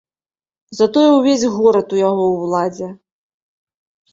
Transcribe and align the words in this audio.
Затое 0.77 1.03
ўвесь 1.15 1.45
горад 1.57 1.87
у 1.99 1.99
яго 2.09 2.25
ўладзе. 2.33 2.87